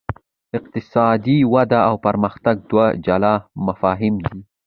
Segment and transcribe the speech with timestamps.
[0.57, 3.33] اقتصادي وده او پرمختګ دوه جلا
[3.67, 4.37] مفاهیم دي.